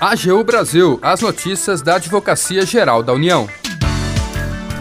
[0.00, 3.48] AGU Brasil, as notícias da Advocacia Geral da União.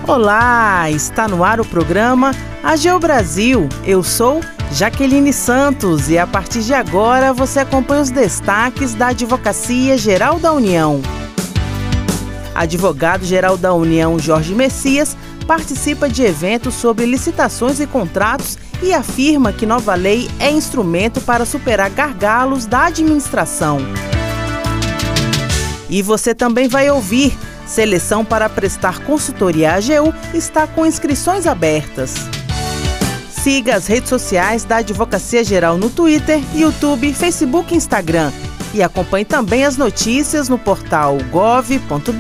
[0.08, 2.32] Olá, está no ar o programa
[2.64, 3.68] AGU Brasil.
[3.84, 4.42] Eu sou
[4.72, 10.54] Jaqueline Santos e a partir de agora você acompanha os destaques da Advocacia Geral da
[10.54, 11.02] União.
[12.54, 15.18] Advogado-geral da União Jorge Messias
[15.48, 21.46] participa de eventos sobre licitações e contratos e afirma que nova lei é instrumento para
[21.46, 23.80] superar gargalos da administração.
[25.90, 32.14] E você também vai ouvir: seleção para prestar consultoria AGU está com inscrições abertas.
[33.32, 38.32] Siga as redes sociais da Advocacia Geral no Twitter, YouTube, Facebook e Instagram.
[38.74, 42.18] E acompanhe também as notícias no portal gov.br/agu.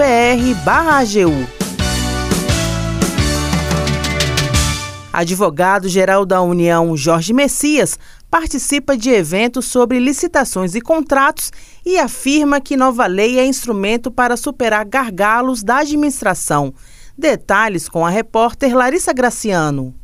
[5.17, 7.97] Advogado-geral da União, Jorge Messias,
[8.29, 11.51] participa de eventos sobre licitações e contratos
[11.83, 16.71] e afirma que nova lei é instrumento para superar gargalos da administração.
[17.17, 19.95] Detalhes com a repórter Larissa Graciano.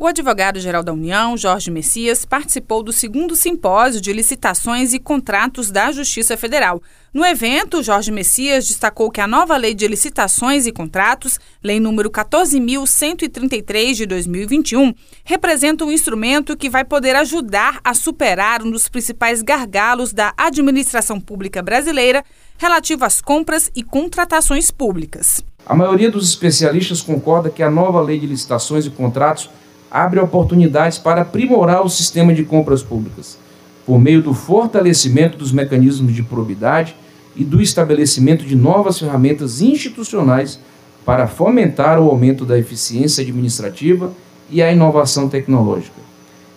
[0.00, 5.92] O advogado-geral da União, Jorge Messias, participou do segundo simpósio de licitações e contratos da
[5.92, 6.82] Justiça Federal.
[7.12, 12.10] No evento, Jorge Messias destacou que a nova Lei de Licitações e Contratos, Lei número
[12.10, 19.42] 14.133 de 2021, representa um instrumento que vai poder ajudar a superar um dos principais
[19.42, 22.24] gargalos da administração pública brasileira
[22.56, 25.44] relativo às compras e contratações públicas.
[25.66, 29.50] A maioria dos especialistas concorda que a nova Lei de Licitações e Contratos
[29.90, 33.36] abre oportunidades para aprimorar o sistema de compras públicas,
[33.84, 36.94] por meio do fortalecimento dos mecanismos de probidade
[37.34, 40.60] e do estabelecimento de novas ferramentas institucionais
[41.04, 44.12] para fomentar o aumento da eficiência administrativa
[44.50, 46.00] e a inovação tecnológica.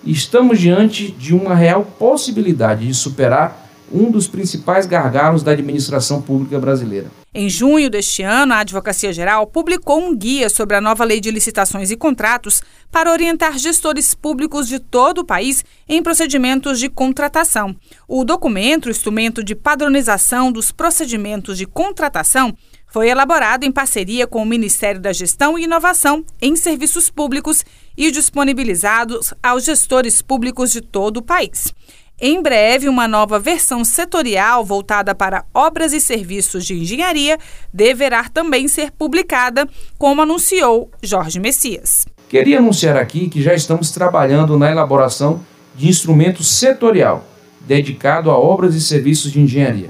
[0.05, 6.59] estamos diante de uma real possibilidade de superar um dos principais gargalos da administração pública
[6.59, 7.22] brasileira.
[7.35, 11.31] Em junho deste ano, a Advocacia Geral publicou um guia sobre a nova Lei de
[11.31, 17.75] Licitações e Contratos para orientar gestores públicos de todo o país em procedimentos de contratação.
[18.07, 22.55] O documento, instrumento de padronização dos procedimentos de contratação,
[22.85, 27.65] foi elaborado em parceria com o Ministério da Gestão e Inovação em Serviços Públicos
[27.97, 31.73] e disponibilizado aos gestores públicos de todo o país.
[32.21, 37.37] Em breve, uma nova versão setorial voltada para obras e serviços de engenharia
[37.73, 42.05] deverá também ser publicada, como anunciou Jorge Messias.
[42.29, 45.43] Queria anunciar aqui que já estamos trabalhando na elaboração
[45.75, 47.25] de instrumento setorial
[47.59, 49.89] dedicado a obras e serviços de engenharia.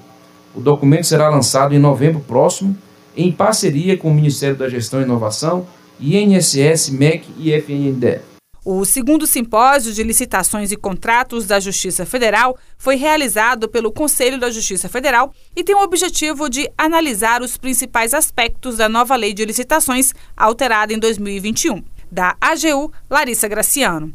[0.55, 2.77] O documento será lançado em novembro próximo,
[3.15, 5.65] em parceria com o Ministério da Gestão e Inovação,
[5.99, 8.32] INSS, MEC e FNDE.
[8.65, 14.49] O segundo simpósio de licitações e contratos da Justiça Federal foi realizado pelo Conselho da
[14.49, 19.43] Justiça Federal e tem o objetivo de analisar os principais aspectos da nova Lei de
[19.43, 21.83] Licitações, alterada em 2021.
[22.09, 24.13] Da AGU, Larissa Graciano.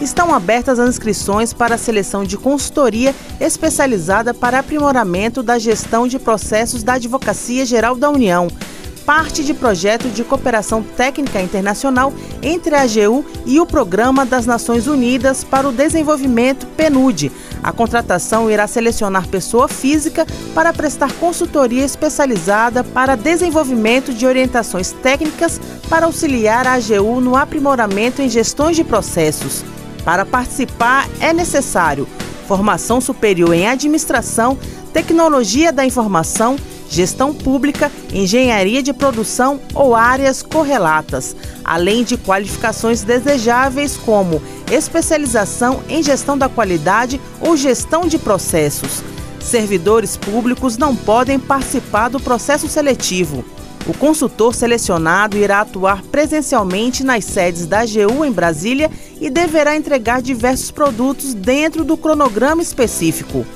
[0.00, 6.18] Estão abertas as inscrições para a seleção de consultoria especializada para aprimoramento da gestão de
[6.18, 8.48] processos da Advocacia Geral da União
[9.08, 14.86] parte de projeto de cooperação técnica internacional entre a AGU e o Programa das Nações
[14.86, 17.32] Unidas para o Desenvolvimento PNUD.
[17.62, 25.58] A contratação irá selecionar pessoa física para prestar consultoria especializada para desenvolvimento de orientações técnicas
[25.88, 29.64] para auxiliar a AGU no aprimoramento em gestões de processos.
[30.04, 32.06] Para participar, é necessário
[32.46, 34.58] formação superior em administração,
[34.92, 36.56] tecnologia da informação,
[36.88, 46.02] gestão pública, engenharia de produção ou áreas correlatas, além de qualificações desejáveis como especialização em
[46.02, 49.02] gestão da qualidade ou gestão de processos.
[49.40, 53.44] Servidores públicos não podem participar do processo seletivo.
[53.86, 60.20] O consultor selecionado irá atuar presencialmente nas sedes da AGU em Brasília e deverá entregar
[60.20, 63.46] diversos produtos dentro do cronograma específico.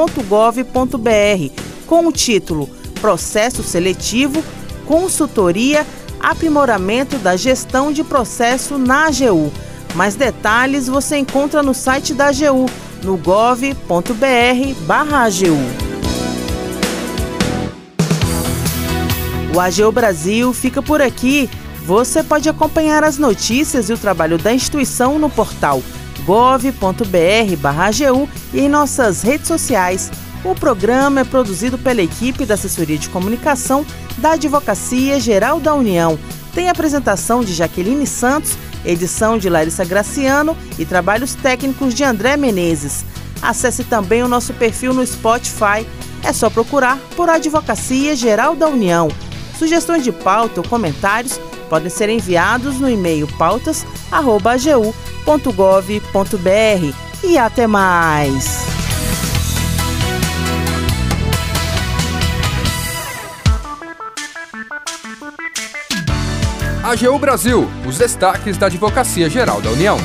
[1.87, 2.69] com o título
[3.01, 4.45] Processo Seletivo,
[4.87, 5.87] Consultoria,
[6.21, 9.51] Aprimoramento da Gestão de Processo na AGU.
[9.95, 12.67] Mais detalhes você encontra no site da AGU,
[13.03, 13.81] no gov.br/agu.
[19.53, 21.51] O AGU Brasil fica por aqui.
[21.85, 25.83] Você pode acompanhar as notícias e o trabalho da instituição no portal
[26.31, 30.13] gov.br/agu e em nossas redes sociais.
[30.45, 33.85] O programa é produzido pela equipe da Assessoria de Comunicação
[34.19, 36.17] da Advocacia Geral da União.
[36.55, 43.05] Tem apresentação de Jaqueline Santos, edição de Larissa Graciano e trabalhos técnicos de André Menezes.
[43.43, 45.85] Acesse também o nosso perfil no Spotify.
[46.23, 49.09] É só procurar por Advocacia Geral da União.
[49.59, 53.27] Sugestões de pauta ou comentários podem ser enviados no e-mail
[55.25, 56.95] pautas.agu.gov.br.
[57.23, 58.71] E até mais!
[66.83, 69.99] AGU Brasil, os destaques da Advocacia Geral da União.